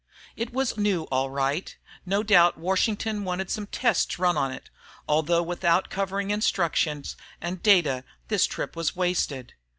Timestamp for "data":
7.61-8.03